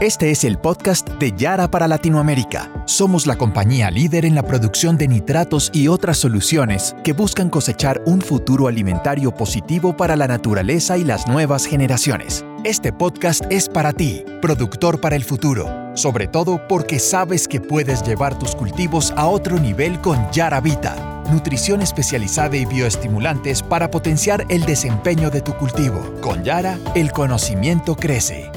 [0.00, 2.72] Este es el podcast de Yara para Latinoamérica.
[2.86, 8.00] Somos la compañía líder en la producción de nitratos y otras soluciones que buscan cosechar
[8.06, 12.46] un futuro alimentario positivo para la naturaleza y las nuevas generaciones.
[12.64, 18.02] Este podcast es para ti, productor para el futuro, sobre todo porque sabes que puedes
[18.02, 20.96] llevar tus cultivos a otro nivel con Yara Vita,
[21.30, 26.00] nutrición especializada y bioestimulantes para potenciar el desempeño de tu cultivo.
[26.22, 28.50] Con Yara, el conocimiento crece.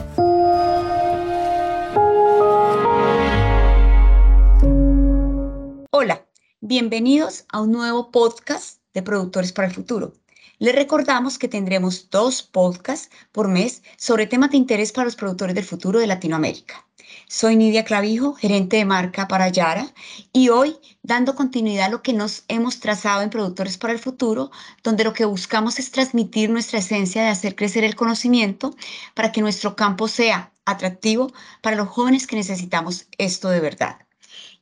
[6.65, 10.13] Bienvenidos a un nuevo podcast de Productores para el Futuro.
[10.59, 15.55] Les recordamos que tendremos dos podcasts por mes sobre temas de interés para los productores
[15.55, 16.87] del futuro de Latinoamérica.
[17.27, 19.93] Soy Nidia Clavijo, gerente de marca para Yara,
[20.31, 24.49] y hoy dando continuidad a lo que nos hemos trazado en Productores para el Futuro,
[24.85, 28.73] donde lo que buscamos es transmitir nuestra esencia de hacer crecer el conocimiento
[29.15, 33.97] para que nuestro campo sea atractivo para los jóvenes que necesitamos esto de verdad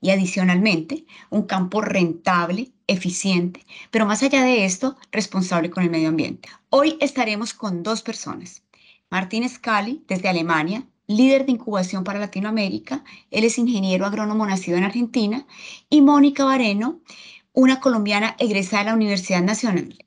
[0.02, 6.10] y adicionalmente un campo rentable, eficiente, pero más allá de esto, responsable con el medio
[6.10, 6.50] ambiente.
[6.70, 8.64] Hoy estaremos con dos personas.
[9.10, 13.04] Martín Scali, desde Alemania, líder de incubación para Latinoamérica.
[13.30, 15.46] Él es ingeniero agrónomo nacido en Argentina.
[15.90, 17.02] Y Mónica Bareno,
[17.54, 19.98] una colombiana egresada de la Universidad Nacional.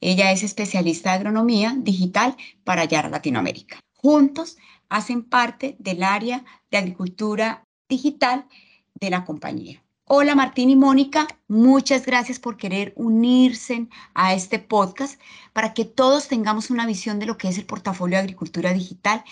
[0.00, 3.80] Ella es especialista de agronomía digital para Yara Latinoamérica.
[3.94, 4.56] Juntos
[4.88, 8.46] hacen parte del área de agricultura digital
[8.94, 9.82] de la compañía.
[10.06, 15.18] Hola Martín y Mónica, muchas gracias por querer unirse a este podcast
[15.54, 19.24] para que todos tengamos una visión de lo que es el portafolio de agricultura digital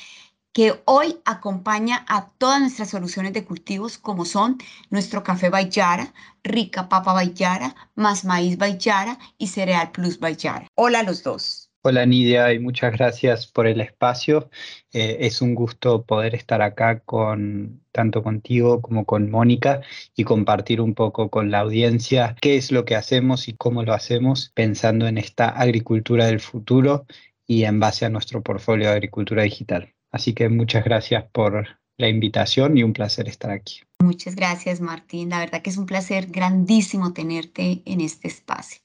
[0.53, 4.59] que hoy acompaña a todas nuestras soluciones de cultivos como son
[4.91, 10.69] nuestro café Bayara, rica papa Bayara, más maíz Bayara y cereal plus Bayara.
[10.75, 11.72] Hola a los dos.
[11.85, 14.49] Hola Nidia y muchas gracias por el espacio.
[14.93, 19.81] Eh, es un gusto poder estar acá con tanto contigo como con Mónica
[20.15, 23.95] y compartir un poco con la audiencia qué es lo que hacemos y cómo lo
[23.95, 27.05] hacemos pensando en esta agricultura del futuro
[27.49, 29.93] y en base a nuestro portfolio de agricultura digital.
[30.13, 31.67] Así que muchas gracias por
[31.97, 33.81] la invitación y un placer estar aquí.
[33.99, 35.31] Muchas gracias Martín.
[35.31, 38.81] La verdad que es un placer grandísimo tenerte en este espacio.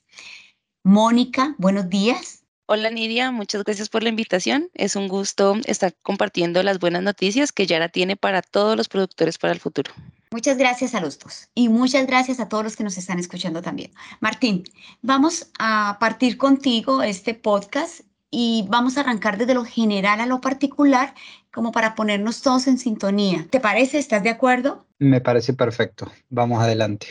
[0.83, 2.36] Mónica, buenos días.
[2.69, 4.69] Hola Nidia, muchas gracias por la invitación.
[4.73, 9.37] Es un gusto estar compartiendo las buenas noticias que Yara tiene para todos los productores
[9.37, 9.93] para el futuro.
[10.31, 13.61] Muchas gracias a los dos y muchas gracias a todos los que nos están escuchando
[13.61, 13.91] también.
[14.19, 14.65] Martín,
[15.01, 20.41] vamos a partir contigo este podcast y vamos a arrancar desde lo general a lo
[20.41, 21.15] particular
[21.53, 23.47] como para ponernos todos en sintonía.
[23.49, 23.97] ¿Te parece?
[23.97, 24.85] ¿Estás de acuerdo?
[24.99, 26.11] Me parece perfecto.
[26.27, 27.07] Vamos adelante.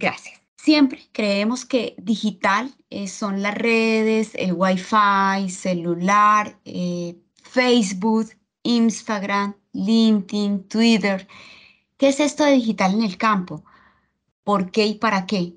[0.00, 0.45] Gracias.
[0.66, 8.30] Siempre creemos que digital eh, son las redes, el Wi-Fi, celular, eh, Facebook,
[8.64, 11.28] Instagram, LinkedIn, Twitter.
[11.96, 13.64] ¿Qué es esto de digital en el campo?
[14.42, 15.54] ¿Por qué y para qué?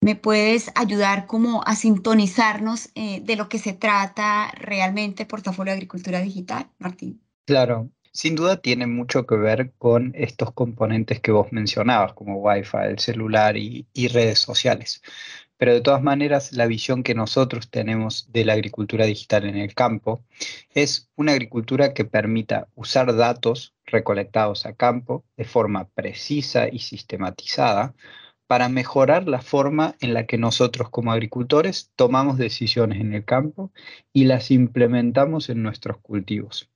[0.00, 5.76] ¿Me puedes ayudar como a sintonizarnos eh, de lo que se trata realmente portafolio de
[5.76, 7.22] agricultura digital, Martín?
[7.44, 12.88] Claro, sin duda tiene mucho que ver con estos componentes que vos mencionabas, como Wi-Fi,
[12.88, 15.02] el celular y, redes sociales.
[15.56, 19.72] Pero de todas maneras, la visión que nosotros tenemos de la agricultura digital en el
[19.72, 20.24] campo
[20.74, 27.94] es una agricultura que permita usar datos recolectados a campo de forma precisa y sistematizada
[28.48, 33.70] para mejorar la forma en la que nosotros como agricultores tomamos decisiones en el campo
[34.12, 36.68] y las implementamos en nuestros cultivos.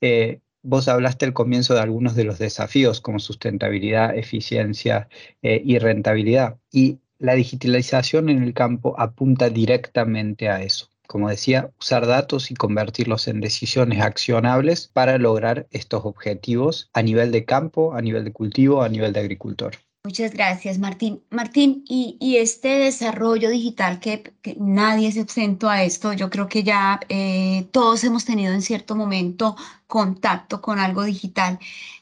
[0.00, 5.08] Eh, Vos hablaste al comienzo de algunos de los desafíos como sustentabilidad, eficiencia
[5.42, 6.58] eh, y rentabilidad.
[6.70, 10.88] Y la digitalización en el campo apunta directamente a eso.
[11.08, 17.32] Como decía, usar datos y convertirlos en decisiones accionables para lograr estos objetivos a nivel
[17.32, 19.74] de campo, a nivel de cultivo, a nivel de agricultor.
[20.04, 21.22] Muchas gracias, Martín.
[21.30, 26.98] Martín, y, este desarrollo digital que, nadie se exento a esto, yo creo que ya
[27.08, 29.54] eh, todos hemos tenido en cierto momento
[29.86, 31.60] contacto con algo digital.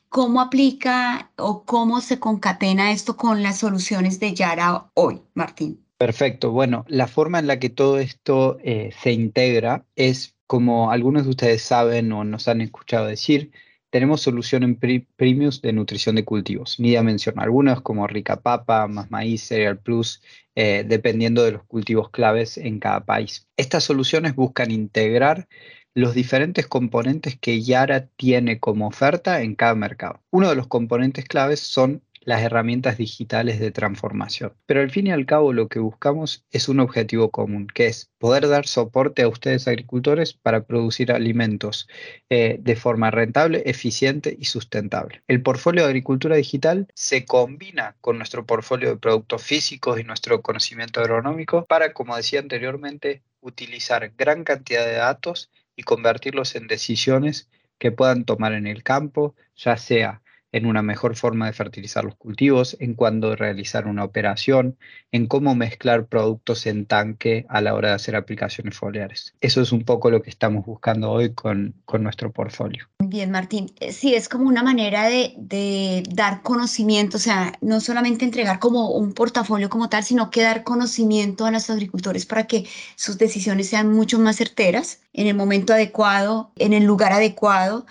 [0.09, 5.85] ¿Cómo aplica o cómo se concatena esto con las soluciones de Yara hoy, Martín?
[5.99, 6.53] Perfecto.
[6.53, 11.31] Bueno, la forma en la que todo esto eh, se integra es, como algunos de
[11.31, 13.53] ustedes saben o nos han escuchado decir,
[13.91, 16.79] tenemos solución en premiums de nutrición de cultivos.
[16.81, 20.23] Nidia menciona algunos como Rica Papa, Más Maíz, Cereal Plus,
[20.55, 23.49] eh, dependiendo de los cultivos claves en cada país.
[23.57, 25.49] Estas soluciones buscan integrar
[25.95, 30.21] los diferentes componentes que Yara tiene como oferta en cada mercado.
[30.31, 34.53] Uno de los componentes claves son las herramientas digitales de transformación.
[34.67, 38.11] Pero al fin y al cabo lo que buscamos es un objetivo común, que es
[38.19, 41.89] poder dar soporte a ustedes agricultores para producir alimentos
[42.29, 45.23] eh, de forma rentable, eficiente y sustentable.
[45.29, 50.43] El portfolio de agricultura digital se combina con nuestro portfolio de productos físicos y nuestro
[50.43, 57.49] conocimiento agronómico para, como decía anteriormente, utilizar gran cantidad de datos y convertirlos en decisiones
[57.79, 60.21] que puedan tomar en el campo, ya sea
[60.53, 64.77] en una mejor forma de fertilizar los cultivos, en cuándo realizar una operación,
[65.13, 69.35] en cómo mezclar productos en tanque a la hora de hacer aplicaciones foliares.
[69.41, 72.89] Eso es un poco lo que estamos buscando hoy con, con nuestro portfolio.
[72.99, 73.73] Bien, Martín.
[73.81, 78.59] Eh, sí, es como una manera de, de, dar conocimiento, o sea, no solamente entregar
[78.59, 82.67] como un portafolio como tal, sino que dar conocimiento a los agricultores para que
[82.97, 87.87] sus decisiones sean mucho más certeras en el momento adecuado, en el lugar adecuado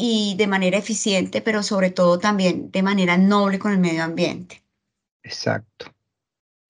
[0.00, 4.62] y de manera eficiente, pero sobre todo también de manera noble con el medio ambiente.
[5.24, 5.92] Exacto.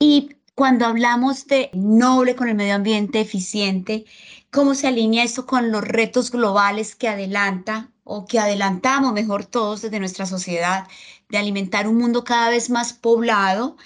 [0.01, 4.07] Y cuando hablamos de noble con el medio ambiente, eficiente,
[4.51, 9.83] ¿cómo se alinea esto con los retos globales que adelanta o que adelantamos mejor todos
[9.83, 10.89] desde nuestra sociedad
[11.29, 13.77] de alimentar un mundo cada vez más poblado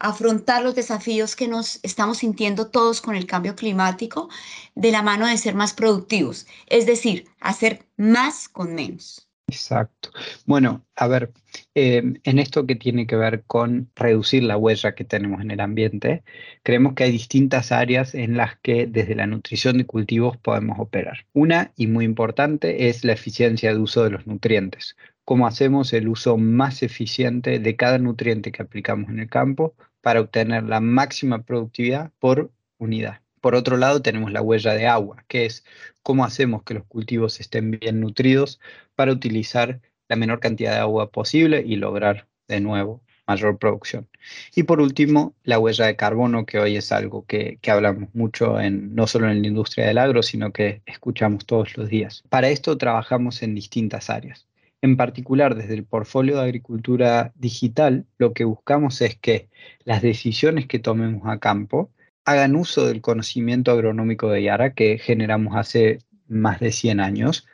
[0.00, 4.28] afrontar los desafíos que nos estamos sintiendo todos con el cambio climático
[4.74, 9.30] de la mano de ser más productivos, es decir, hacer más con menos.
[9.50, 10.10] Exacto.
[10.46, 11.32] Bueno, a ver,
[11.74, 15.60] em, en esto que tiene que ver con reducir la huella que tenemos en el
[15.60, 16.22] ambiente,
[16.62, 21.26] creemos que hay distintas áreas en las que desde la nutrición de cultivos podemos operar.
[21.32, 24.96] Una, y muy importante, es la eficiencia de uso de los nutrientes.
[25.24, 30.20] Cómo hacemos el uso más eficiente de cada nutriente que aplicamos en el campo para
[30.20, 33.20] obtener la máxima productividad por unidad.
[33.40, 35.64] Por otro lado, tenemos la huella de agua, que es
[36.02, 38.60] cómo hacemos que los cultivos estén bien nutridos
[38.94, 44.08] para utilizar la menor cantidad de agua posible y lograr de nuevo mayor producción.
[44.56, 48.94] Y por último, la huella de carbono, que hoy es algo que, hablamos mucho en,
[48.94, 52.24] no solo en la industria del agro, sino que escuchamos todos los días.
[52.28, 54.49] Para esto trabajamos en distintas áreas.
[54.82, 59.48] En particular, desde el portfolio de agricultura digital, lo que buscamos es que
[59.84, 61.90] las decisiones que tomemos a campo
[62.24, 65.98] hagan uso del conocimiento agronómico de Yara que generamos hace
[66.28, 67.46] más de 100 años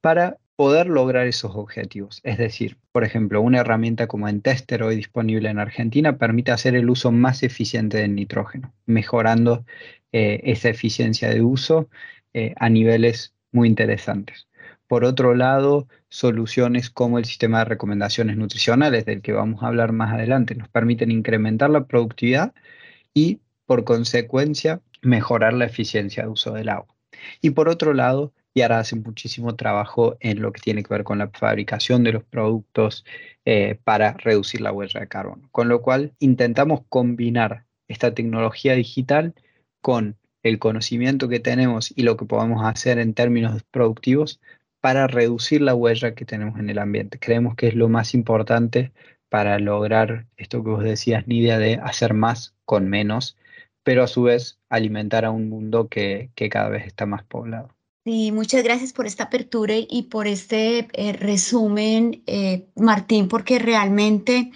[0.00, 2.20] para poder lograr esos objetivos.
[2.24, 6.88] Es decir, por ejemplo, una herramienta como Entester hoy disponible en Argentina permite hacer el
[6.88, 9.64] uso más eficiente del nitrógeno, mejorando
[10.12, 11.90] eh, esa eficiencia de uso
[12.32, 14.48] eh, a niveles muy interesantes.
[14.88, 19.92] Por otro lado, soluciones como el sistema de recomendaciones nutricionales, del que vamos a hablar
[19.92, 22.54] más adelante, nos permiten incrementar la productividad
[23.12, 26.94] y, por consecuencia, mejorar la eficiencia de uso del agua.
[27.40, 31.18] Y por otro lado, Yara hace muchísimo trabajo en lo que tiene que ver con
[31.18, 33.04] la fabricación de los productos
[33.44, 35.48] eh, para reducir la huella de carbono.
[35.52, 39.34] Con lo cual, intentamos combinar esta tecnología digital
[39.80, 44.40] con el conocimiento que tenemos y lo que podemos hacer en términos productivos
[44.86, 47.18] para reducir la huella que tenemos en el ambiente.
[47.18, 48.92] Creemos que es lo más importante
[49.28, 53.36] para lograr esto que vos decías, Nidia, de hacer más con menos,
[53.82, 57.74] pero a su vez alimentar a un mundo que, que cada vez está más poblado.
[58.04, 64.52] Sí, muchas gracias por esta apertura y por este eh, resumen, eh, Martín, porque realmente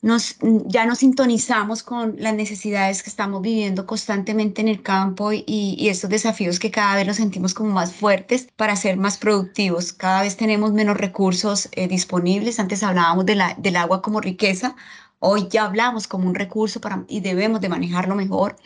[0.00, 0.36] nos,
[0.66, 5.88] ya nos sintonizamos con las necesidades que estamos viviendo constantemente en el campo y, y,
[5.88, 9.92] estos desafíos que cada vez nos sentimos como más fuertes para ser más productivos.
[9.92, 12.60] Cada vez tenemos menos recursos eh, disponibles.
[12.60, 14.76] Antes hablábamos de la, del agua como riqueza.
[15.20, 18.56] Hoy ya hablamos como un recurso para, y debemos de manejarlo mejor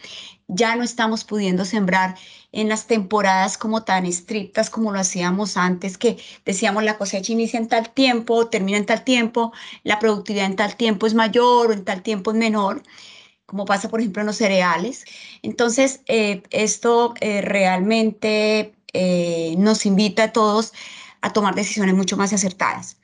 [0.49, 2.17] ya no estamos pudiendo sembrar
[2.53, 7.59] en las temporadas como tan estrictas como lo hacíamos antes, que decíamos la cosecha inicia
[7.59, 9.53] en tal tiempo, termina en tal tiempo,
[9.85, 12.83] la productividad en tal tiempo es mayor o en tal tiempo es menor,
[13.47, 15.05] como pasa por ejemplo en los cereales.
[15.43, 20.73] Entonces, eh, esto eh, realmente eh, nos invita a todos
[21.23, 22.99] a tomar decisiones mucho más acertadas.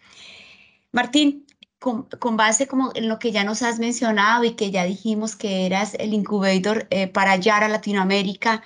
[0.93, 1.47] Martín,
[1.79, 5.67] con, base como en lo que ya nos has mencionado y que ya dijimos que
[5.67, 8.63] eras el incubator eh, para Yara Latinoamérica,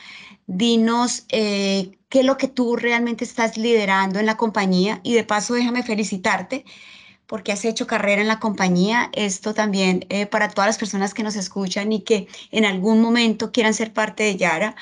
[0.47, 5.25] dinos eh, qué es lo que tú realmente estás liderando en la compañía y de
[5.25, 6.65] paso déjame felicitarte
[7.27, 9.11] porque has hecho carrera en la compañía.
[9.15, 13.53] Esto también eh, para todas las personas que nos escuchan y que en algún momento
[13.53, 14.77] quieran ser parte de Yara,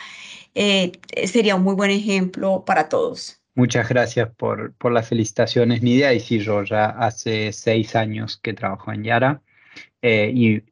[1.26, 3.39] sería un muy buen ejemplo para todos.
[3.60, 6.14] Muchas gracias por, las felicitaciones, Nidia.
[6.14, 9.42] Y sí, yo ya hace seis años que trabajo en Yara
[10.00, 10.62] eh, y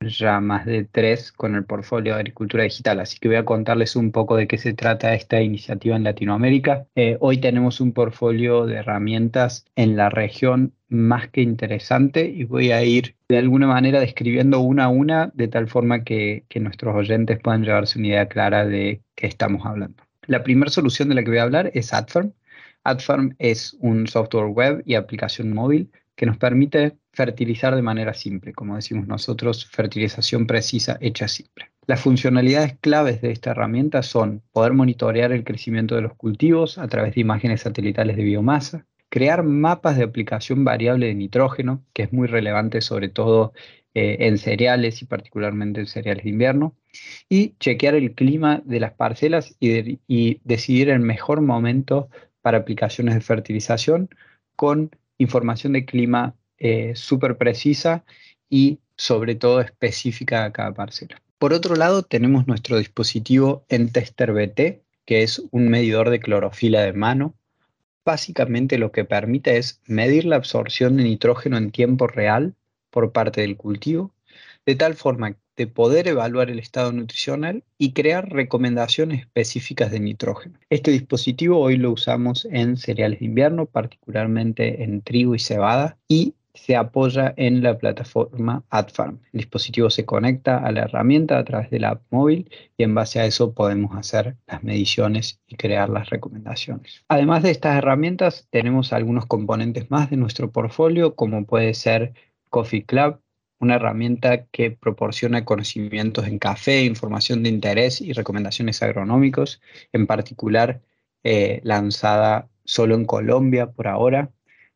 [0.00, 3.96] ya más de tres con el portfolio de agricultura digital, así que voy a contarles
[3.96, 6.86] un poco de qué se trata esta iniciativa en Latinoamérica.
[6.94, 12.70] Eh, hoy tenemos un portfolio de herramientas en la región más que interesante y voy
[12.70, 17.40] a ir de alguna manera describiendo una a una de tal forma que nuestros oyentes
[17.40, 20.04] puedan llevarse una idea clara de qué estamos hablando.
[20.26, 22.32] La primera solución de la que voy a hablar es AdFarm.
[22.84, 28.52] AdFarm es un software web y aplicación móvil que nos permite fertilizar de manera simple,
[28.52, 31.72] como decimos nosotros, fertilización precisa hecha simple.
[31.86, 36.86] Las funcionalidades claves de esta herramienta son poder monitorear el crecimiento de los cultivos a
[36.86, 42.12] través de imágenes satelitales de biomasa, crear mapas de aplicación variable de nitrógeno, que es
[42.12, 43.52] muy relevante sobre todo
[43.94, 46.74] eh, en cereales y particularmente en cereales de invierno,
[47.28, 52.08] y chequear el clima de las parcelas y, decidir el mejor momento
[52.40, 54.08] para aplicaciones de fertilización
[54.56, 58.04] con información de clima eh, súper precisa
[58.48, 61.20] y sobre todo específica a cada parcela.
[61.38, 66.92] Por otro lado, tenemos nuestro dispositivo Entester BT, que es un medidor de clorofila de
[66.92, 67.34] mano.
[68.04, 72.54] Básicamente lo que permite es medir la absorción de nitrógeno en tiempo real
[72.92, 74.12] por parte del cultivo,
[74.64, 80.58] de tal forma de poder evaluar el estado nutricional y crear recomendaciones específicas de nitrógeno.
[80.70, 86.34] Este dispositivo hoy lo usamos en cereales de invierno, particularmente en trigo y cebada, y
[86.54, 89.20] se apoya en la plataforma AdFarm.
[89.32, 92.94] El dispositivo se conecta a la herramienta a través de la app móvil y en
[92.94, 97.04] base a eso podemos hacer las mediciones y crear las recomendaciones.
[97.08, 102.12] Además de estas herramientas, tenemos algunos componentes más de nuestro portfolio, como puede ser
[102.52, 103.20] Coffee Club,
[103.58, 109.60] una herramienta que proporciona conocimientos en café, información de interés y recomendaciones agronómicos,
[109.92, 110.82] en particular
[111.24, 114.30] eh, lanzada solo en Colombia por ahora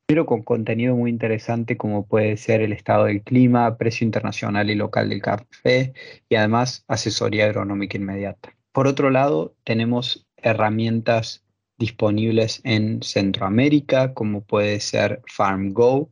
[0.07, 4.77] pero con contenido muy interesante como puede ser el estado del clima, precio internacional y
[4.77, 5.93] local del café
[6.29, 8.57] y además asesoría agronómica inmediata.
[8.73, 11.45] Por otro lado, tenemos herramientas
[11.77, 16.11] disponibles en Centroamérica como puede ser FarmGo.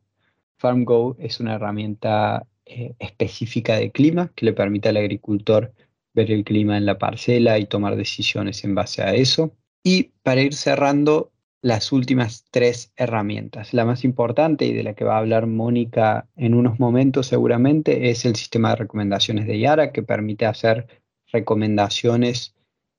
[0.58, 5.72] FarmGo es una herramienta eh, específica de clima que le permite al agricultor
[6.14, 9.54] ver el clima en la parcela y tomar decisiones en base a eso.
[9.82, 11.32] Y para ir cerrando,
[11.64, 13.72] las últimas tres herramientas.
[13.72, 18.10] La más importante y de la que va a hablar Mónica en unos momentos seguramente
[18.10, 20.86] es el sistema de recomendaciones de Yara que permite hacer
[21.32, 22.54] recomendaciones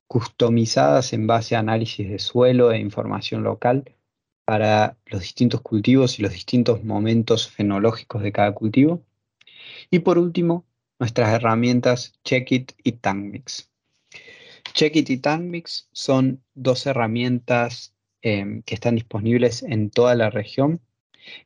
[0.08, 3.86] customizadas en base a análisis de suelo e información local
[4.46, 9.04] para los distintos cultivos y los distintos momentos fenológicos de cada cultivo.
[9.90, 10.66] Y por último,
[11.00, 13.70] nuestras herramientas Checkit y TankMix.
[14.74, 17.96] Checkit y TankMix son dos herramientas
[18.28, 20.82] Em, que están disponibles en toda la región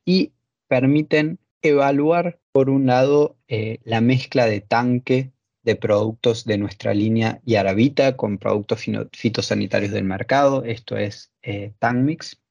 [0.06, 0.32] y
[0.70, 7.42] permiten evaluar, por un lado, eh, la mezcla de tanque de productos de nuestra línea
[7.44, 12.42] Yaravita con productos fitosanitarios del mercado, esto es eh, TankMix.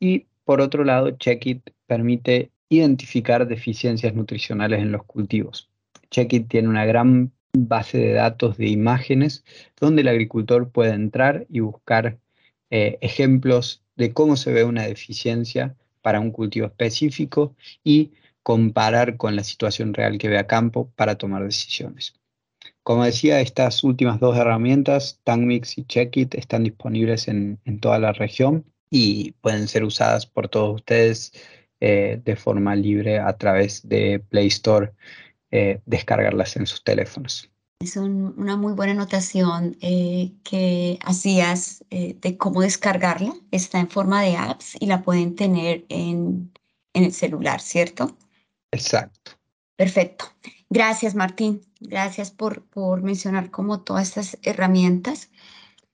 [0.00, 5.68] Y por otro lado, Checkit permite identificar deficiencias nutricionales en los cultivos.
[6.10, 9.44] Checkit tiene una gran base de datos de imágenes
[9.80, 12.18] donde el agricultor puede entrar y buscar
[12.70, 18.12] eh, ejemplos de cómo se ve una deficiencia para un cultivo específico y
[18.42, 22.14] comparar con la situación real que ve a campo para tomar decisiones.
[22.82, 28.64] Como decía, estas últimas dos herramientas, TankMix y Checkit, están disponibles en, toda la región
[28.90, 31.32] y pueden ser usadas por todos ustedes
[31.80, 34.92] eh, de forma libre a través de Play Store,
[35.50, 37.50] eh, descargarlas en sus teléfonos.
[37.80, 43.32] Es una muy buena anotación eh, que hacías eh, de cómo descargarla.
[43.52, 46.52] Está en forma de apps y la pueden tener en,
[46.92, 48.16] en el celular, ¿cierto?
[48.72, 49.32] Exacto.
[49.76, 50.24] Perfecto.
[50.68, 51.60] Gracias, Martín.
[51.78, 55.30] Gracias por, por mencionar como todas estas herramientas.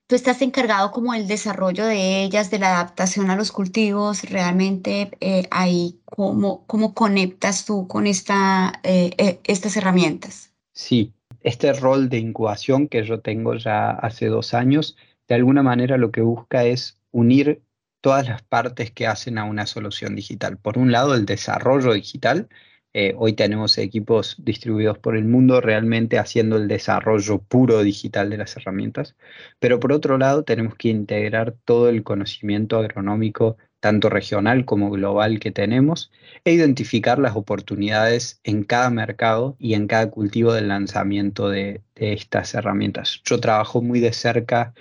[0.07, 5.11] Tú estás encargado como el desarrollo de ellas, de la adaptación a los cultivos, realmente
[5.21, 10.53] eh, ahí, ¿cómo, ¿cómo conectas tú con esta, estas herramientas?
[10.75, 14.97] Sí, este rol de incubación que yo tengo ya hace dos años,
[15.27, 17.63] de alguna manera lo que busca es unir
[18.01, 20.59] todas las partes que hacen a una solución digital.
[20.59, 22.51] Por un lado, el desarrollo digital.
[22.95, 28.39] Eh, hoy tenemos equipos distribuidos por el mundo realmente haciendo el desarrollo puro digital de
[28.39, 29.17] las herramientas.
[29.59, 35.39] Pero por otro lado, tenemos que integrar todo el conocimiento agronómico tanto regional como global
[35.39, 36.11] que tenemos,
[36.43, 42.55] e identificar las oportunidades en cada mercado y en cada cultivo del lanzamiento de, estas
[42.55, 43.21] herramientas.
[43.27, 44.73] Yo trabajo muy de cerca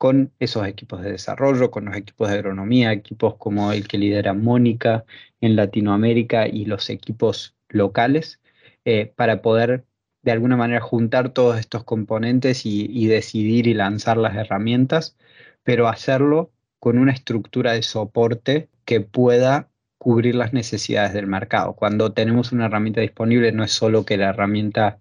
[0.00, 4.32] con esos equipos de desarrollo, con los equipos de agronomía, equipos como el que lidera
[4.32, 5.04] Mónica
[5.42, 8.40] en Latinoamérica y los equipos locales,
[8.86, 9.84] eh, para poder
[10.22, 15.18] de alguna manera juntar todos estos componentes y, decidir y lanzar las herramientas,
[15.64, 21.74] pero hacerlo con una estructura de soporte que pueda cubrir las necesidades del mercado.
[21.74, 24.98] Cuando tenemos una herramienta disponible, no es solo que la herramienta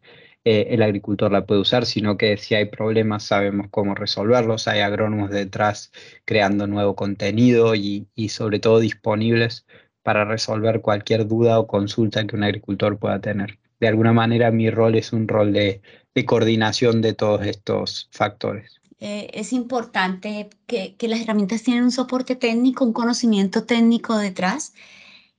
[0.50, 4.80] eh, el agricultor la puede usar, sino que si hay problemas sabemos cómo resolverlos, hay
[4.82, 5.92] agrónomos detrás
[6.26, 9.66] creando nuevo contenido y, y sobre todo disponibles
[10.04, 13.60] para resolver cualquier duda o consulta que un agricultor pueda tener.
[13.80, 15.82] De alguna manera mi rol es un rol de,
[16.26, 18.82] coordinación de todos estos factores.
[19.00, 24.74] Eh, es importante que, las herramientas tienen un soporte técnico, un conocimiento técnico detrás,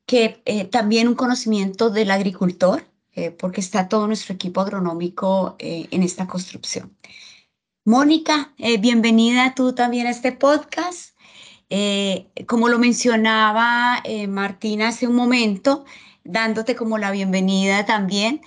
[0.06, 6.02] que eh, también un conocimiento del agricultor, eh, porque está todo nuestro equipo agronómico en
[6.02, 6.96] esta construcción.
[7.84, 11.10] Mónica, bienvenida tú también a este podcast.
[11.70, 15.84] Eh, como lo mencionaba eh, Martina hace un momento,
[16.24, 18.40] dándote como la bienvenida también,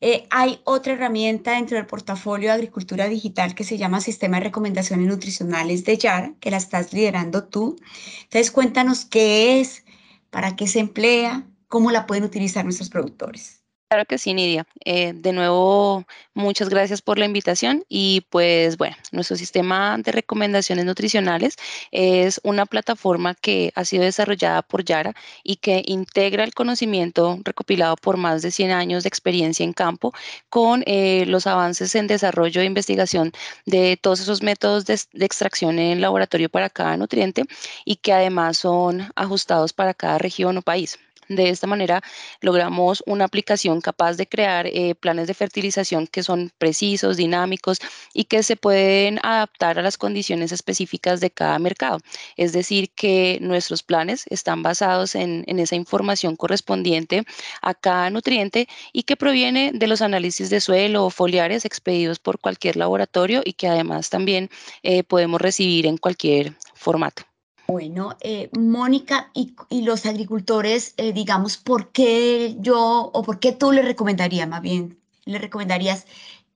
[0.00, 4.44] eh, hay otra herramienta dentro del portafolio de agricultura digital que se llama Sistema de
[4.44, 7.76] Recomendaciones Nutricionales de Yara, que la estás liderando tú.
[8.24, 9.84] Entonces, cuéntanos qué es,
[10.30, 13.57] para qué se emplea, cómo la pueden utilizar nuestros productores.
[13.90, 14.66] Claro que sí, Nidia.
[14.84, 16.04] Eh, de nuevo,
[16.34, 21.56] muchas gracias por la invitación y pues bueno, nuestro sistema de recomendaciones nutricionales
[21.90, 27.96] es una plataforma que ha sido desarrollada por Yara y que integra el conocimiento recopilado
[27.96, 30.12] por más de 100 años de experiencia en campo
[30.50, 33.32] con eh, los avances en desarrollo e investigación
[33.64, 37.44] de todos esos métodos de, de extracción en laboratorio para cada nutriente
[37.86, 40.98] y que además son ajustados para cada región o país.
[41.28, 42.02] De esta manera
[42.40, 47.78] logramos una aplicación capaz de crear eh, planes de fertilización que son precisos, dinámicos
[48.14, 52.00] y que se pueden adaptar a las condiciones específicas de cada mercado.
[52.36, 57.24] Es decir, que nuestros planes están basados en, esa información correspondiente
[57.62, 62.38] a cada nutriente y que proviene de los análisis de suelo o foliares expedidos por
[62.38, 64.50] cualquier laboratorio y que además también
[64.82, 67.27] eh, podemos recibir en cualquier formato.
[67.70, 73.72] Bueno, eh, Mónica, y, los agricultores, eh, digamos, ¿por qué yo o por qué tú
[73.72, 76.06] le recomendarías, más bien, le recomendarías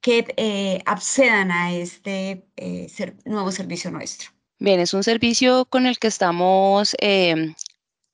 [0.00, 2.46] que eh, accedan a este
[3.26, 4.30] nuevo servicio nuestro?
[4.58, 7.54] Bien, es un servicio con el que estamos em,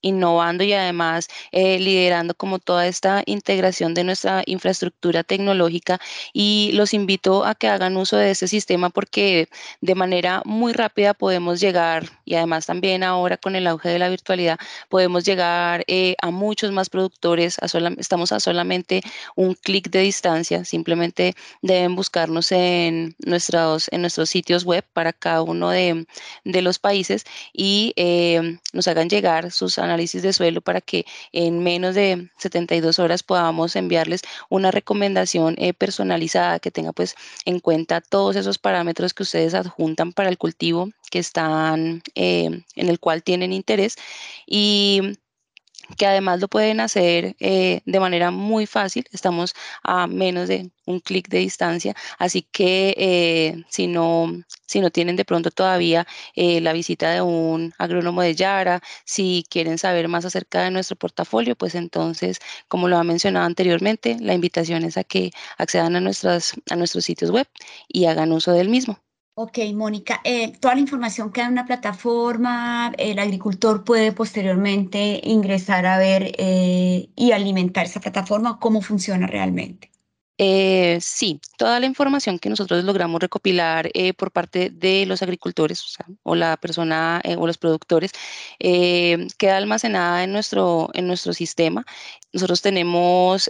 [0.01, 5.99] innovando y además eh, liderando como toda esta integración de nuestra infraestructura tecnológica.
[6.33, 9.49] Y los invito a que hagan uso de este sistema porque
[9.81, 14.09] de manera muy rápida podemos llegar y además también ahora con el auge de la
[14.09, 17.57] virtualidad podemos llegar eh, a muchos más productores,
[17.97, 19.01] estamos a solamente
[19.35, 25.41] un clic de distancia, simplemente deben buscarnos en nuestros, en nuestros sitios web para cada
[25.41, 26.05] uno de,
[26.43, 31.95] los países y eh, nos hagan llegar sus análisis de suelo para que en menos
[31.95, 38.35] de 72 horas podamos enviarles una recomendación eh, personalizada que tenga pues en cuenta todos
[38.35, 43.51] esos parámetros que ustedes adjuntan para el cultivo que están eh, en el cual tienen
[43.51, 43.95] interés.
[44.45, 45.17] Y
[45.97, 49.05] que además lo pueden hacer eh, de manera muy fácil.
[49.11, 54.31] Estamos a menos de un clic de distancia, así que eh, si, no,
[54.65, 59.45] si no tienen de pronto todavía eh, la visita de un agrónomo de Yara, si
[59.49, 64.33] quieren saber más acerca de nuestro portafolio, pues entonces, como lo ha mencionado anteriormente, la
[64.33, 67.47] invitación es a que accedan a, nuestras, a nuestros sitios web
[67.87, 68.99] y hagan uso del mismo.
[69.41, 75.85] Ok, Mónica, eh, toda la información queda en una plataforma, el agricultor puede posteriormente ingresar
[75.85, 79.91] a ver eh, y alimentar esa plataforma, ¿cómo funciona realmente?
[80.37, 85.85] Eh, sí, toda la información que nosotros logramos recopilar por parte de los agricultores
[86.23, 88.11] o, la persona o los productores
[88.59, 91.85] queda almacenada en nuestro, en nuestro sistema.
[92.33, 93.49] Nosotros tenemos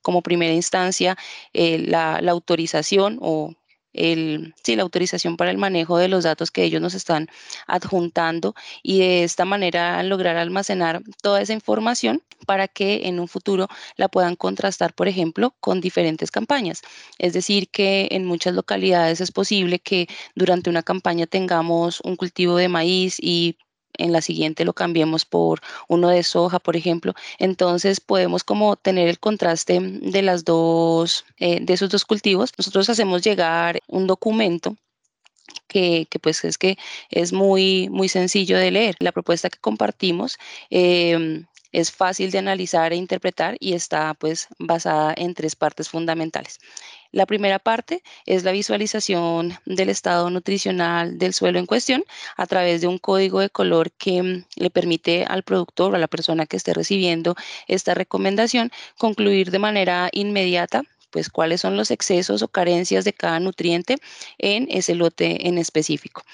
[0.00, 1.16] como primera instancia
[1.52, 3.52] la, la autorización o
[3.94, 7.28] el, sí, la autorización para el manejo de los datos que ellos nos están
[7.66, 13.68] adjuntando y de esta manera lograr almacenar toda esa información para que en un futuro
[13.96, 16.82] la puedan contrastar, por ejemplo, con diferentes campañas.
[17.18, 22.56] Es decir, que en muchas localidades es posible que durante una campaña tengamos un cultivo
[22.56, 23.56] de maíz y
[23.98, 27.14] en la siguiente lo cambiemos por uno de soja, por ejemplo.
[27.38, 32.52] Entonces podemos como tener el contraste de las dos, eh, de esos dos cultivos.
[32.58, 34.76] Nosotros hacemos llegar un documento
[35.68, 36.76] que, pues es que
[37.10, 38.96] es muy, muy sencillo de leer.
[39.00, 40.38] La propuesta que compartimos
[40.70, 46.58] em, es fácil de analizar e interpretar y está pues basada en tres partes fundamentales.
[47.14, 52.02] La primera parte es la visualización del estado nutricional del suelo en cuestión
[52.36, 56.00] a través de un código de color que mm, le permite al productor o a
[56.00, 57.36] la persona que esté recibiendo
[57.68, 63.38] esta recomendación concluir de manera inmediata pues cuáles son los excesos o carencias de cada
[63.38, 63.98] nutriente
[64.38, 66.24] en ese lote en específico.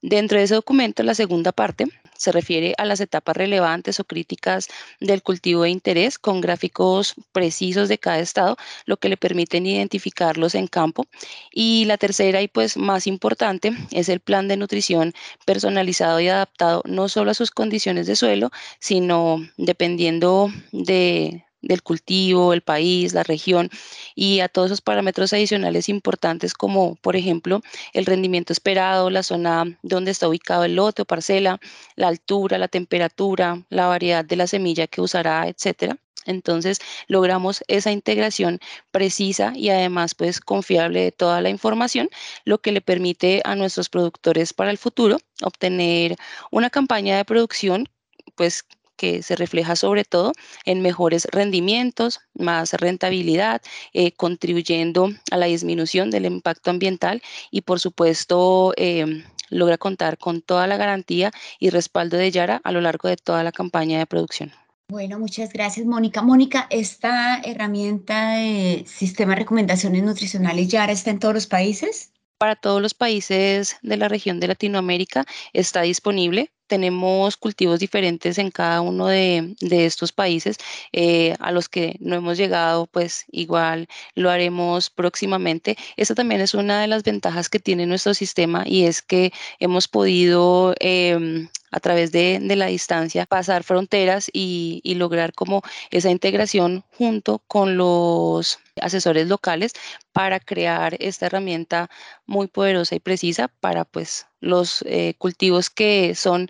[0.00, 1.88] Dentro de ese documento, la segunda parte
[2.22, 4.68] se refiere a las etapas relevantes o críticas
[5.00, 8.56] del cultivo de interés con gráficos precisos de cada estado,
[8.86, 11.06] lo que le permiten identificarlos en campo.
[11.52, 15.12] Y la tercera y pues más importante es el plan de nutrición
[15.44, 22.52] personalizado y adaptado no solo a sus condiciones de suelo, sino dependiendo de del cultivo,
[22.52, 23.70] el país, la región
[24.14, 29.78] y a todos esos parámetros adicionales importantes como por ejemplo el rendimiento esperado, la zona
[29.82, 31.60] donde está ubicado el lote o parcela,
[31.96, 35.98] la altura, la temperatura, la variedad de la semilla que usará, etcétera.
[36.26, 42.08] Entonces logramos esa integración precisa y además pues confiable de toda la información,
[42.44, 46.16] lo que le permite a nuestros productores para el futuro obtener
[46.50, 47.88] una campaña de producción
[48.36, 48.64] pues
[49.02, 50.30] que se refleja sobre todo
[50.64, 53.60] en mejores rendimientos, más rentabilidad,
[53.92, 60.40] eh, contribuyendo a la disminución del impacto ambiental y por supuesto em, logra contar con
[60.40, 64.06] toda la garantía y respaldo de Yara a lo largo de toda la campaña de
[64.06, 64.52] producción.
[64.88, 66.22] Bueno, muchas gracias, Mónica.
[66.22, 72.12] Mónica, ¿esta herramienta de sistema de recomendaciones nutricionales Yara está en todos los países?
[72.38, 78.50] Para todos los países de la región de Latinoamérica está disponible tenemos cultivos diferentes en
[78.50, 80.56] cada uno de, estos países
[80.92, 85.76] eh, a los que no hemos llegado, pues igual lo haremos próximamente.
[85.98, 89.86] Esta también es una de las ventajas que tiene nuestro sistema y es que hemos
[89.86, 97.40] podido em, a través de, la distancia, pasar fronteras y, lograr como esa integración junto
[97.48, 99.72] con los asesores locales
[100.12, 101.88] para crear esta herramienta
[102.26, 106.48] muy poderosa y precisa para pues los eh, cultivos que son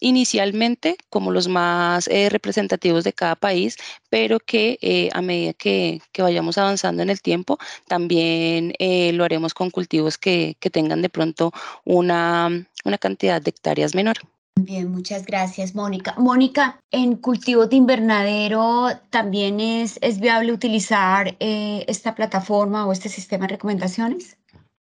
[0.00, 3.76] inicialmente como los más eh, representativos de cada país,
[4.10, 8.74] pero que eh, a medida que, vayamos avanzando en el tiempo, también
[9.16, 11.52] lo haremos con cultivos que, tengan de pronto
[11.84, 12.66] una
[12.98, 14.16] cantidad de hectáreas menor.
[14.60, 16.14] Bien, muchas gracias, Mónica.
[16.16, 23.08] Mónica, en cultivos de invernadero también es, es viable utilizar eh, esta plataforma o este
[23.08, 24.38] sistema de recomendaciones.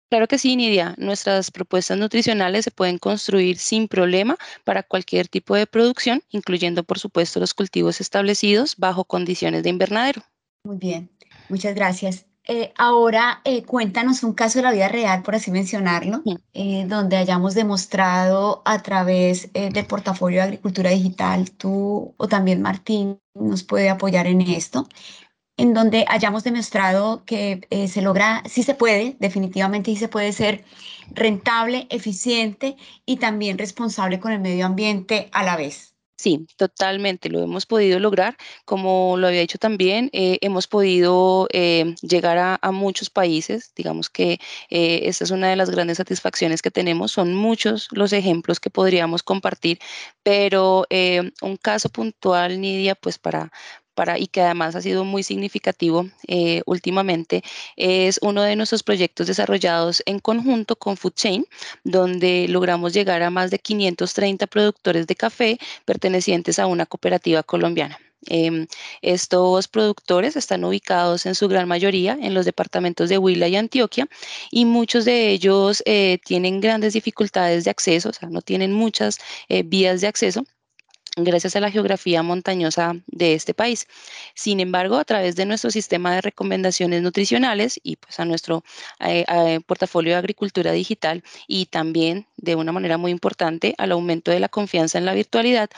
[0.10, 0.96] Claro que sí, Nidia.
[0.98, 6.98] Nuestras propuestas nutricionales se pueden construir sin problema para cualquier tipo de producción, incluyendo, por
[6.98, 10.22] supuesto, los cultivos establecidos bajo condiciones de invernadero.
[10.64, 11.12] Muy bien,
[11.50, 12.27] muchas gracias.
[12.50, 17.18] Eh, ahora eh, cuéntanos un caso de la vida real, por así mencionarlo, eh, donde
[17.18, 23.90] hayamos demostrado a través del portafolio de agricultura digital, tú o también Martín nos puede
[23.90, 24.88] apoyar en esto,
[25.58, 30.64] en donde hayamos demostrado que se logra, sí se puede, definitivamente sí se puede ser
[31.12, 35.97] rentable, eficiente y también responsable con el medio ambiente a la vez.
[36.20, 38.38] Sí, totalmente, lo hemos podido lograr.
[38.66, 43.72] Como lo había dicho también, eh, hemos podido eh, llegar a, muchos países.
[43.76, 44.40] Digamos que
[44.72, 47.12] eh, esta es una de las grandes satisfacciones que tenemos.
[47.12, 49.78] Son muchos los ejemplos que podríamos compartir,
[50.24, 50.86] pero
[51.42, 53.52] un caso puntual, Nidia, pues para,
[54.18, 57.44] y que además ha sido muy significativo eh, últimamente,
[57.76, 61.46] es uno de nuestros proyectos desarrollados en conjunto con Food Chain,
[61.84, 67.98] donde logramos llegar a más de 530 productores de café pertenecientes a una cooperativa colombiana.
[68.30, 68.68] Em,
[69.02, 74.08] estos productores están ubicados en su gran mayoría en los departamentos de Huila y Antioquia
[74.52, 79.20] y muchos de ellos eh, tienen grandes dificultades de acceso, o sea, no tienen muchas
[79.50, 80.44] eh, vías de acceso
[81.16, 83.88] gracias a la geografía montañosa de este país.
[84.36, 88.64] Sin embargo, a través de nuestro sistema de recomendaciones nutricionales y pues a nuestro
[89.00, 94.32] eh, eh, portafolio de agricultura digital y también de una manera muy importante al aumento
[94.32, 95.70] de la confianza en la virtualidad,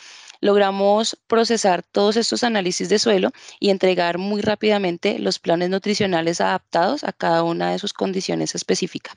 [0.41, 7.03] logramos procesar todos estos análisis de suelo y entregar muy rápidamente los planes nutricionales adaptados
[7.03, 9.15] a cada una de sus condiciones específicas.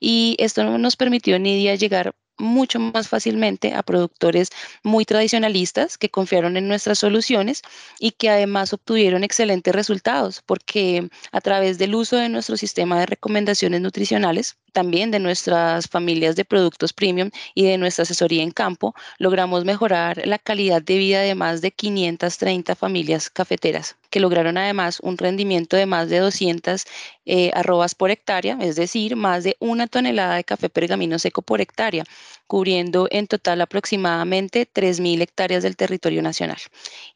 [0.00, 4.50] Y esto nos permitió, Nidia, llegar mucho más fácilmente a productores
[4.82, 7.62] muy tradicionalistas que confiaron en nuestras soluciones
[7.98, 13.06] y que además obtuvieron excelentes resultados porque a través del uso de nuestro sistema de
[13.06, 18.94] recomendaciones nutricionales, también de nuestras familias de productos premium y de nuestra asesoría en campo,
[19.18, 25.00] logramos mejorar la calidad de vida de más de 530 familias cafeteras que lograron además
[25.00, 26.84] un rendimiento de más de 200
[27.26, 31.60] eh, arrobas por hectárea, es decir, más de una tonelada de café pergamino seco por
[31.60, 32.04] hectárea,
[32.46, 36.58] cubriendo en total aproximadamente 3.000 hectáreas del territorio nacional.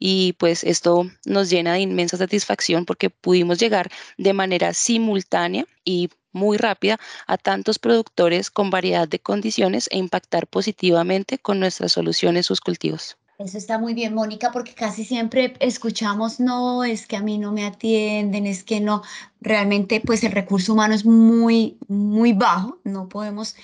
[0.00, 6.10] Y pues esto nos llena de inmensa satisfacción porque pudimos llegar de manera simultánea y
[6.38, 12.46] muy rápida a tantos productores con variedad de condiciones e impactar positivamente con nuestras soluciones
[12.46, 13.16] sus cultivos.
[13.38, 17.52] Eso está muy bien, Mónica, porque casi siempre escuchamos, no, es que a mí no
[17.52, 19.02] me atienden, es que no,
[19.40, 23.54] realmente pues el recurso humano es muy, muy bajo, no podemos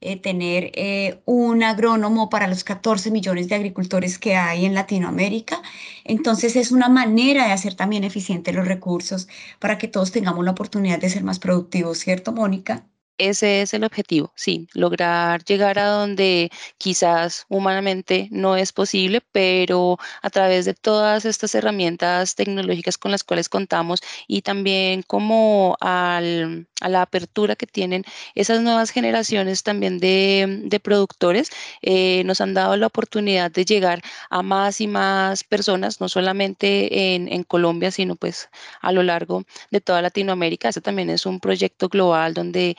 [0.00, 5.62] eh, tener eh, un agrónomo para los 14 millones de agricultores que hay en Latinoamérica.
[6.04, 10.52] Entonces es una manera de hacer también eficientes los recursos para que todos tengamos la
[10.52, 12.86] oportunidad de ser más productivos, ¿cierto, Mónica?
[13.20, 19.98] Ese es el objetivo, sí, lograr llegar a donde quizás humanamente no es posible, pero
[20.22, 26.66] a través de todas estas herramientas tecnológicas con las cuales contamos y también como al,
[26.80, 28.04] a la apertura que tienen
[28.34, 31.50] esas nuevas generaciones también de, productores,
[31.82, 37.14] eh, nos han dado la oportunidad de llegar a más y más personas, no solamente
[37.14, 38.48] en, Colombia, sino pues
[38.80, 40.68] a lo largo de toda Latinoamérica.
[40.68, 42.76] Este también es un proyecto global donde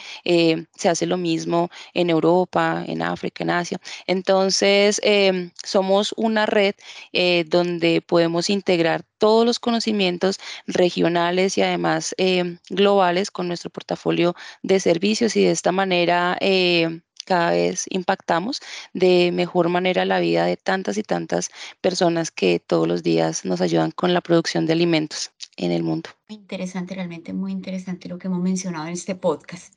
[0.75, 3.79] se hace lo mismo en Europa, en África, en Asia.
[4.07, 6.75] Entonces, em, somos una red
[7.13, 14.35] eh, donde podemos integrar todos los conocimientos regionales y además em, globales con nuestro portafolio
[14.63, 18.61] de servicios y de esta manera em, cada vez impactamos
[18.93, 23.61] de mejor manera la vida de tantas y tantas personas que todos los días nos
[23.61, 26.09] ayudan con la producción de alimentos en el mundo.
[26.29, 29.73] Muy interesante, realmente muy interesante lo que hemos mencionado en este podcast.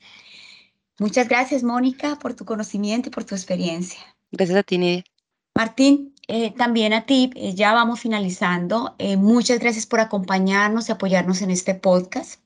[0.99, 3.99] Muchas gracias, Mónica, por tu conocimiento y por tu experiencia.
[4.31, 5.05] Gracias a ti, Nidia.
[5.57, 8.95] Martín, eh, también a ti, eh, ya vamos finalizando.
[8.99, 12.41] Eh, muchas gracias por acompañarnos y apoyarnos en este podcast.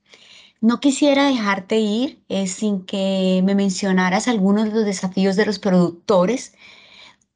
[0.61, 6.53] No quisiera dejarte ir sin que me mencionaras algunos de los desafíos de los productores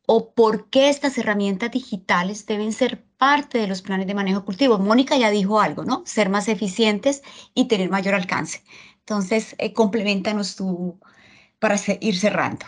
[0.06, 4.78] o por qué estas herramientas digitales deben ser parte de los planes de manejo cultivo.
[4.78, 6.02] Mónica ya dijo algo, ¿no?
[6.04, 7.22] Ser más eficientes
[7.54, 8.64] y tener mayor alcance.
[9.12, 10.98] Entonces, eh, complementanos tú
[11.58, 12.64] para ir cerrando.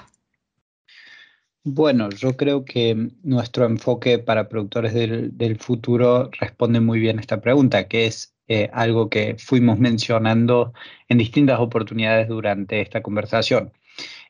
[1.64, 7.40] Bueno, yo creo que nuestro enfoque para productores del, futuro responde muy bien a esta
[7.40, 10.74] pregunta, que es eh, algo que fuimos mencionando
[11.08, 13.72] en distintas oportunidades durante esta conversación,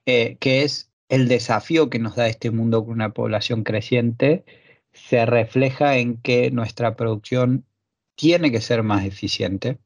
[0.07, 4.44] eh, que es el desafío que nos da este mundo con una población creciente,
[4.92, 7.66] se refleja en que nuestra producción
[8.14, 9.79] tiene que ser más eficiente,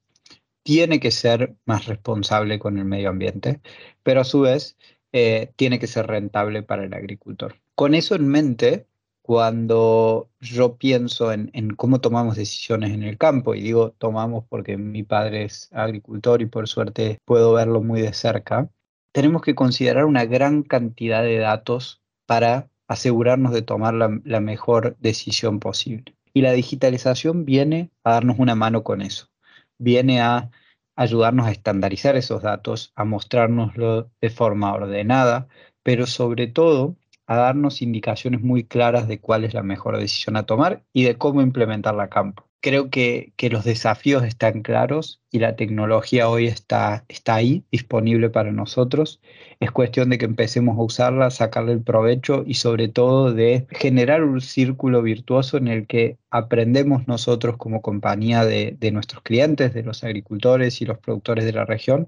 [0.68, 3.62] tiene que ser más responsable con el medio ambiente,
[4.02, 4.76] pero a su vez
[5.12, 7.56] eh, tiene que ser rentable para el agricultor.
[7.74, 8.86] Con eso en mente,
[9.22, 15.04] cuando yo pienso en, cómo tomamos decisiones en el campo, y digo tomamos porque mi
[15.04, 18.68] padre es agricultor y por suerte puedo verlo muy de cerca,
[19.12, 25.60] tenemos que considerar una gran cantidad de datos para asegurarnos de tomar la mejor decisión
[25.60, 26.14] posible.
[26.34, 29.30] Y la digitalización viene a darnos una mano con eso
[29.78, 30.50] viene a
[30.98, 35.48] ayudarnos a estandarizar esos datos, a mostrárnoslo de forma ordenada,
[35.84, 40.44] pero sobre todo a darnos indicaciones muy claras de cuál es la mejor decisión a
[40.44, 45.56] tomar y de cómo implementarla a campo creo que, los desafíos están claros y la
[45.56, 49.20] tecnología hoy está, está ahí, disponible para nosotros.
[49.60, 54.22] Es cuestión de que empecemos a usarla, sacarle el provecho y sobre todo de generar
[54.24, 60.04] un círculo virtuoso en el que aprendemos nosotros como compañía de, nuestros clientes, de los
[60.04, 62.06] agricultores y los productores de la región,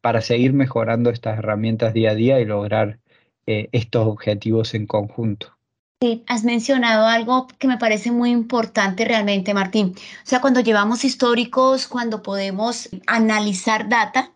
[0.00, 2.98] para seguir mejorando estas herramientas día a día y lograr
[3.46, 5.56] eh, estos objetivos en conjunto.
[6.02, 9.94] Sí, has mencionado algo que me parece muy importante realmente, Martín.
[9.96, 14.32] O sea, cuando llevamos históricos, cuando podemos analizar data,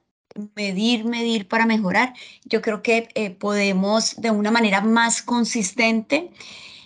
[0.55, 6.31] medir, medir para mejorar, yo creo que eh, podemos de una manera más consistente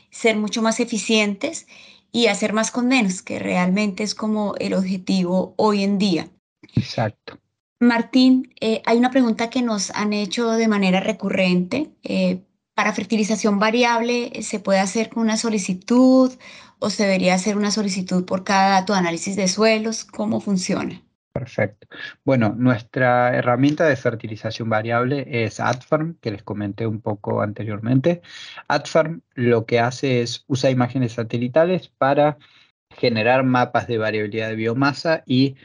[0.09, 1.67] ser mucho más eficientes
[2.11, 6.31] y hacer más con menos, que realmente es como el objetivo hoy en día.
[6.75, 7.39] Exacto.
[7.81, 11.91] Martín, eh, hay una pregunta que nos han hecho de manera recurrente.
[12.03, 12.45] Eh,
[12.81, 16.33] para fertilización variable eh, se puede hacer con una solicitud
[16.79, 20.07] o se debería hacer una solicitud por cada dato de análisis de suelos.
[20.07, 21.03] ¿Cómo funciona?
[21.35, 21.89] Perfecto.
[22.25, 28.23] Bueno, nuestra herramienta de fertilización variable es AdFarm, que les comenté un poco anteriormente.
[28.67, 32.39] AdFarm lo que hace es usa imágenes satelitales para
[32.89, 35.57] generar mapas de variabilidad de biomasa y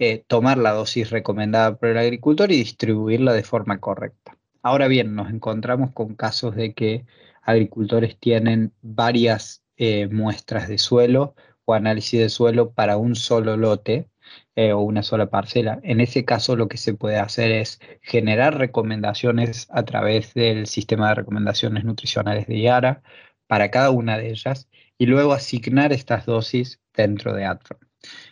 [0.00, 4.33] eh, tomar la dosis recomendada por el agricultor y distribuirla de forma correcta.
[4.64, 7.04] Ahora bien, nos encontramos con casos de que
[7.42, 11.34] agricultores tienen varias eh, muestras de suelo
[11.66, 14.08] o análisis de suelo para un solo lote
[14.56, 15.80] eh, o una sola parcela.
[15.82, 21.10] En ese caso lo que se puede hacer es generar recomendaciones a través del sistema
[21.10, 23.02] de recomendaciones nutricionales de IARA
[23.46, 27.80] para cada una de ellas y luego asignar estas dosis dentro de AdForm.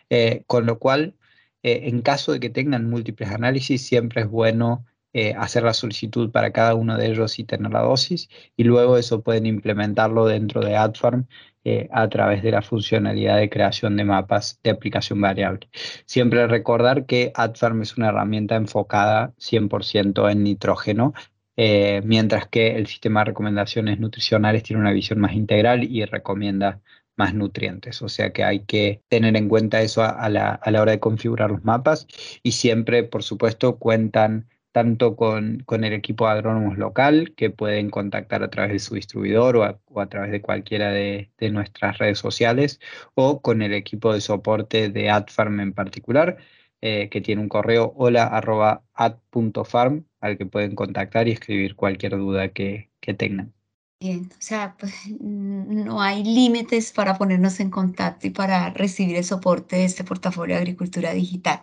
[0.08, 1.14] Eh, con lo cual,
[1.62, 6.52] en caso de que tengan múltiples análisis, siempre es bueno eh, hacer la solicitud para
[6.52, 10.76] cada uno de ellos y tener la dosis, y luego eso pueden implementarlo dentro de
[10.76, 11.26] AdFarm
[11.64, 15.68] eh, a través de la funcionalidad de creación de mapas de aplicación variable.
[16.06, 21.14] Siempre recordar que AdFarm es una herramienta enfocada 100% en nitrógeno,
[21.56, 26.80] eh, mientras que el sistema de recomendaciones nutricionales tiene una visión más integral y recomienda
[27.16, 28.02] más nutrientes.
[28.02, 31.00] O sea que hay que tener en cuenta eso a, la, a la hora de
[31.00, 32.06] configurar los mapas
[32.42, 38.42] y siempre, por supuesto, cuentan tanto con, el equipo de agrónomos local, que pueden contactar
[38.42, 42.80] a través de su distribuidor o a, través de cualquiera de, nuestras redes sociales,
[43.14, 46.38] o con el equipo de soporte de AdFarm en particular,
[46.80, 52.16] eh, que tiene un correo hola arroba ad.farm al que pueden contactar y escribir cualquier
[52.16, 53.52] duda que, tengan.
[54.00, 59.24] Bien, o sea, pues no hay límites para ponernos en contacto y para recibir el
[59.24, 61.60] soporte de este portafolio de agricultura digital.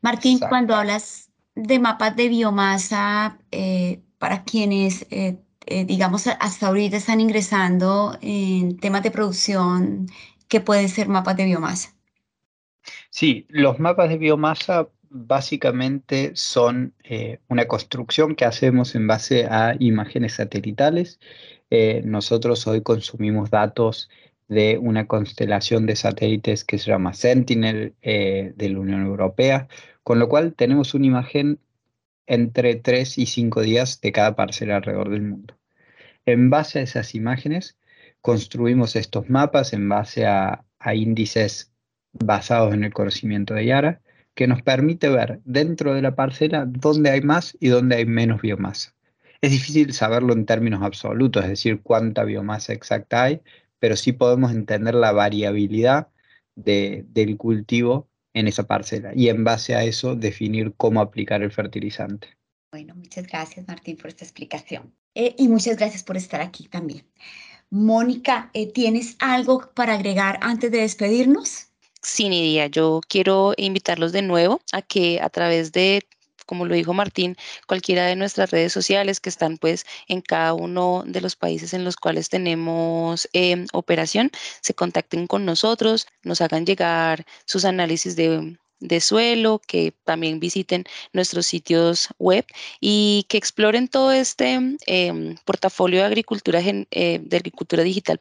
[0.00, 1.29] Martín, cuando hablas
[1.62, 8.78] de mapas de biomasa eh, para quienes, eh, eh, digamos, hasta ahorita están ingresando en
[8.78, 10.06] temas de producción
[10.48, 11.94] que pueden ser mapas de biomasa?
[13.10, 16.94] Sí, los mapas de biomasa básicamente son
[17.48, 21.18] una construcción que hacemos en base a imágenes satelitales.
[22.04, 24.08] nosotros hoy consumimos datos
[24.50, 29.68] de una constelación de satélites que se llama Sentinel de la Unión Europea,
[30.02, 31.60] con lo cual tenemos una imagen
[32.26, 35.56] entre 3 y 5 días de cada parcela alrededor del mundo.
[36.26, 37.78] En base a esas imágenes,
[38.20, 41.72] construimos estos mapas en base a, índices
[42.12, 44.00] basados en el conocimiento de Yara,
[44.34, 48.42] que nos permite ver dentro de la parcela dónde hay más y dónde hay menos
[48.42, 48.94] biomasa.
[49.42, 53.40] Es difícil saberlo en términos absolutos, es decir, cuánta biomasa exacta hay,
[53.80, 56.08] pero sí podemos entender la variabilidad
[56.54, 62.28] del cultivo en esa parcela y en base a eso definir cómo aplicar el fertilizante.
[62.70, 67.04] Bueno, muchas gracias Martín por esta explicación eh, y muchas gracias por estar aquí también.
[67.70, 71.68] Mónica, eh, ¿tienes algo para agregar antes de despedirnos?
[72.02, 76.02] Sí, Nidia, yo quiero invitarlos de nuevo a que a través de
[76.50, 77.36] como lo dijo Martín,
[77.68, 81.84] cualquiera de nuestras redes sociales que están pues en cada uno de los países en
[81.84, 88.58] los cuales tenemos em, operación, se contacten con nosotros, nos hagan llegar sus análisis de
[88.80, 92.44] de suelo, que también visiten nuestros sitios web
[92.80, 98.18] y que exploren todo este em, portafolio de agricultura, eh, de agricultura digital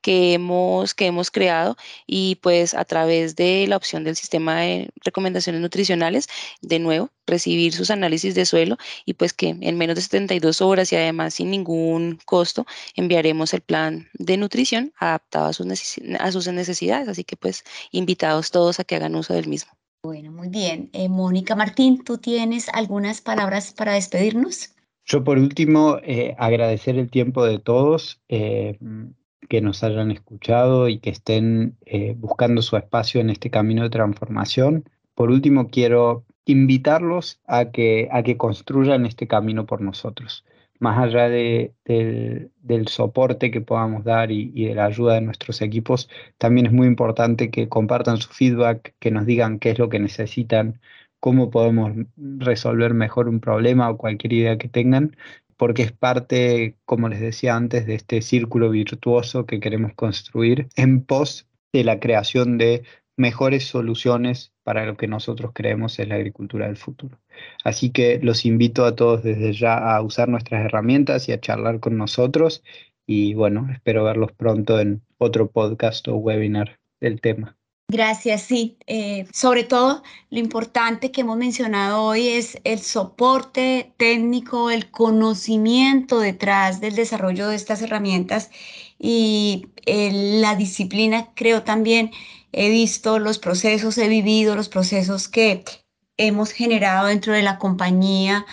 [0.00, 4.90] que, hemos, que hemos creado y pues a través de la opción del sistema de
[5.04, 6.28] recomendaciones nutricionales,
[6.60, 10.92] de nuevo, recibir sus análisis de suelo y pues que en menos de 72 horas
[10.92, 15.66] y además sin ningún costo enviaremos el plan de nutrición adaptado a sus,
[16.18, 17.08] a sus necesidades.
[17.08, 19.72] Así que pues invitados todos a que hagan uso del mismo.
[20.04, 20.90] Bueno, muy bien.
[20.94, 24.74] Eh, Mónica Martín, ¿tú tienes algunas palabras para despedirnos?
[25.04, 28.80] Yo por último, eh, agradecer el tiempo de todos eh,
[29.48, 31.78] que nos hayan escuchado y que estén
[32.16, 34.88] buscando su espacio en este camino de transformación.
[35.14, 40.44] Por último, quiero invitarlos a que, a que construyan este camino por nosotros
[40.82, 46.08] más allá de, del, soporte que podamos dar y, de la ayuda de nuestros equipos,
[46.38, 50.00] también es muy importante que compartan su feedback, que nos digan qué es lo que
[50.00, 50.80] necesitan,
[51.20, 55.16] cómo podemos resolver mejor un problema o cualquier idea que tengan,
[55.56, 61.04] porque es parte, como les decía antes, de este círculo virtuoso que queremos construir en
[61.04, 62.82] pos de la creación de
[63.16, 67.18] mejores soluciones para lo que nosotros creemos es la agricultura del futuro.
[67.64, 71.80] Así que los invito a todos desde ya a usar nuestras herramientas y a charlar
[71.80, 72.62] con nosotros
[73.06, 77.56] y bueno, espero verlos pronto en otro podcast o webinar del tema.
[77.92, 78.78] Gracias, sí.
[78.86, 86.18] Eh, sobre todo, lo importante que hemos mencionado hoy es el soporte técnico, el conocimiento
[86.18, 88.50] detrás del desarrollo de estas herramientas
[88.98, 92.10] y eh, la disciplina, creo también,
[92.52, 95.62] he visto los procesos, he vivido los procesos que
[96.16, 98.46] hemos generado dentro de la compañía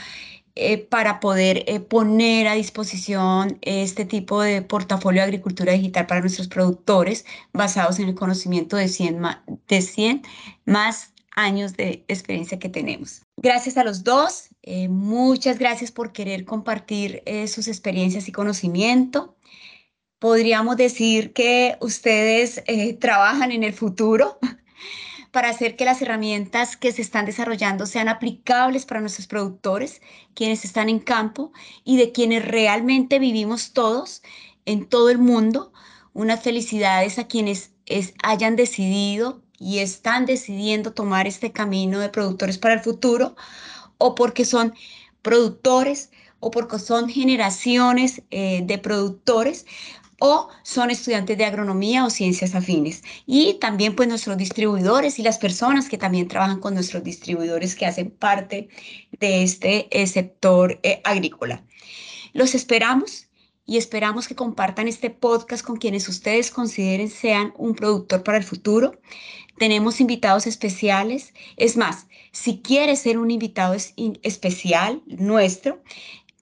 [0.61, 6.19] eh, para poder eh, poner a disposición este tipo de portafolio de agricultura digital para
[6.19, 9.21] nuestros productores basados en el conocimiento de 100,
[9.69, 10.23] de 100
[10.65, 13.21] más años de experiencia que tenemos.
[13.37, 19.37] Gracias a los dos, eh, muchas gracias por querer compartir sus experiencias y conocimiento
[20.19, 22.61] podríamos decir que ustedes
[22.99, 24.37] trabajan en el futuro
[25.31, 30.01] para hacer que las herramientas que se están desarrollando sean aplicables para nuestros productores,
[30.33, 31.51] quienes están en campo
[31.83, 34.21] y de quienes realmente vivimos todos
[34.65, 35.71] en todo el mundo.
[36.13, 37.71] Unas felicidades a quienes
[38.23, 43.35] hayan decidido y están decidiendo tomar este camino de productores para el futuro
[43.97, 44.73] o porque son
[45.21, 49.65] productores o porque son generaciones eh, de productores
[50.19, 53.03] o son estudiantes de agronomía o ciencias afines.
[53.25, 57.85] Y también pues nuestros distribuidores y las personas que también trabajan con nuestros distribuidores que
[57.85, 58.69] hacen parte
[59.19, 61.63] de este eh, sector eh, agrícola.
[62.33, 63.27] Los esperamos
[63.65, 68.43] y esperamos que compartan este podcast con quienes ustedes consideren sean un productor para el
[68.43, 68.99] futuro.
[69.59, 71.33] Tenemos invitados especiales.
[71.55, 73.75] Es más, si quieres ser un invitado
[74.23, 75.83] especial nuestro,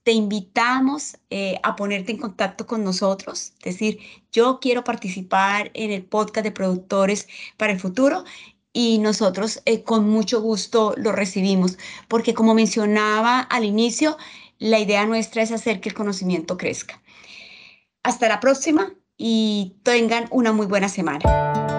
[0.08, 3.98] te invitamos eh, a ponerte en contacto con nosotros, es decir,
[4.32, 7.28] yo quiero participar en el podcast de productores
[7.58, 8.24] para el futuro
[8.72, 11.76] y nosotros eh, con mucho gusto lo recibimos,
[12.08, 14.16] porque como mencionaba al inicio,
[14.58, 17.02] la idea nuestra es hacer que el conocimiento crezca.
[18.02, 21.20] Hasta la próxima y tengan una muy buena semana.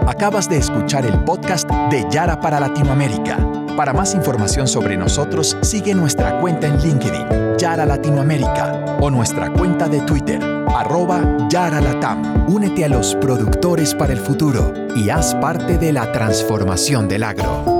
[0.07, 3.37] Acabas de escuchar el podcast de Yara para Latinoamérica.
[3.75, 9.89] Para más información sobre nosotros, sigue nuestra cuenta en LinkedIn, Yara Latinoamérica, o nuestra cuenta
[9.89, 10.41] de Twitter,
[10.73, 12.45] arroba Yara Latam.
[12.47, 17.78] Únete a los productores para el futuro y haz parte de la transformación del agro.